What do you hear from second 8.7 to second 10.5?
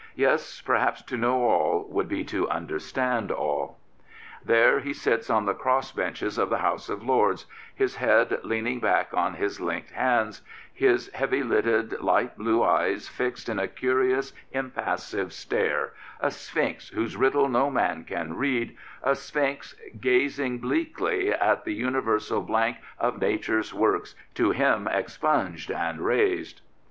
back on his hnked hands,